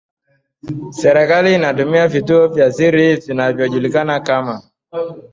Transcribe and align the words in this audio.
serikali 0.91 1.53
inatumia 1.55 2.07
vituo 2.07 2.47
vya 2.47 2.71
siri 2.71 3.15
vinavyojulikana 3.15 4.19
kama 4.19 4.61